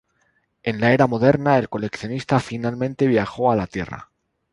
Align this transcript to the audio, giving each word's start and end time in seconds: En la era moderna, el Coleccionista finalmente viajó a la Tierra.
En 0.63 0.81
la 0.81 0.93
era 0.93 1.05
moderna, 1.05 1.59
el 1.59 1.69
Coleccionista 1.69 2.39
finalmente 2.39 3.05
viajó 3.05 3.51
a 3.51 3.55
la 3.55 3.67
Tierra. 3.67 4.09